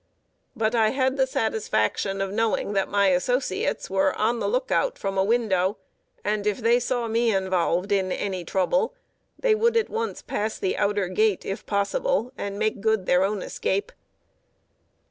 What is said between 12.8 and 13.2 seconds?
good